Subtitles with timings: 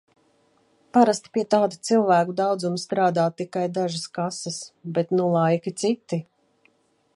[0.97, 4.57] Parasti pie tāda cilvēku daudzuma strādā tikai dažas kases,
[4.99, 6.23] bet nu laiki citi.